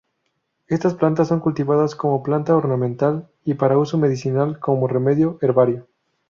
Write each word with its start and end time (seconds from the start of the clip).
Estas 0.65 0.95
plantas 0.95 1.27
son 1.27 1.41
cultivadas 1.41 1.93
como 1.93 2.23
planta 2.23 2.55
ornamental 2.55 3.29
y 3.45 3.53
para 3.53 3.77
uso 3.77 3.99
medicinal 3.99 4.57
como 4.59 4.87
remedio 4.87 5.37
herbario. 5.43 5.85